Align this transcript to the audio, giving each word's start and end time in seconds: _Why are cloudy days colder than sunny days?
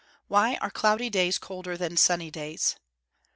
_Why 0.31 0.57
are 0.61 0.71
cloudy 0.71 1.11
days 1.11 1.37
colder 1.37 1.77
than 1.77 1.95
sunny 1.95 2.31
days? 2.31 2.75